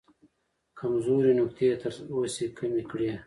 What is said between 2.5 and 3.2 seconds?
کمې کړې.